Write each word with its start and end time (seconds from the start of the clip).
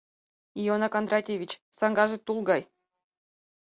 —Иона 0.61 0.87
Кондратьевич, 0.93 1.51
саҥгаже 1.77 2.17
тул 2.25 2.39
гай... 2.49 2.61